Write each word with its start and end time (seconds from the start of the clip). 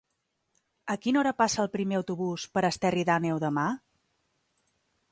A 0.93 0.95
quina 1.03 1.21
hora 1.21 1.33
passa 1.41 1.61
el 1.65 1.69
primer 1.75 1.99
autobús 1.99 2.47
per 2.57 2.65
Esterri 2.71 3.07
d'Àneu 3.13 3.45
demà? 3.49 3.69